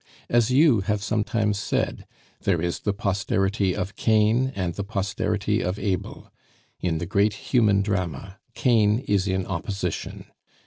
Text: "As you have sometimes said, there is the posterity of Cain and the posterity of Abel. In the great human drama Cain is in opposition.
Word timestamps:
"As 0.29 0.49
you 0.49 0.79
have 0.79 1.03
sometimes 1.03 1.59
said, 1.59 2.07
there 2.41 2.59
is 2.59 2.79
the 2.79 2.91
posterity 2.91 3.75
of 3.75 3.95
Cain 3.95 4.51
and 4.55 4.73
the 4.73 4.83
posterity 4.83 5.61
of 5.61 5.77
Abel. 5.77 6.31
In 6.79 6.97
the 6.97 7.05
great 7.05 7.35
human 7.53 7.83
drama 7.83 8.39
Cain 8.55 8.97
is 9.07 9.27
in 9.27 9.45
opposition. 9.45 10.25